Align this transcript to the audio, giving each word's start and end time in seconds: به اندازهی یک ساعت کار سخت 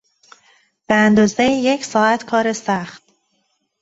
به 0.87 0.95
اندازهی 0.95 1.53
یک 1.53 1.85
ساعت 1.85 2.25
کار 2.25 2.53
سخت 2.53 3.03